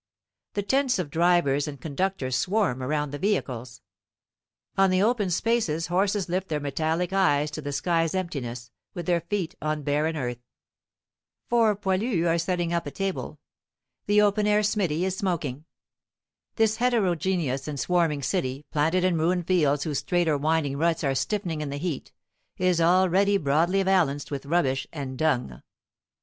[0.55, 3.83] The tents of drivers and conductors swarm around the vehicles.
[4.75, 9.21] On the open spaces horses lift their metallic eyes to the sky's emptiness, with their
[9.21, 10.39] feet on barren earth.
[11.49, 13.39] Four poilus are setting up a table.
[14.07, 15.65] The open air smithy is smoking.
[16.55, 21.13] This heterogeneous and swarming city, planted in ruined fields whose straight or winding ruts are
[21.13, 22.11] stiffening in the heat,
[22.57, 25.61] is already broadly valanced with rubbish and dung.